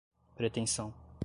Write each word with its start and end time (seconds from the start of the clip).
pretensão 0.35 0.91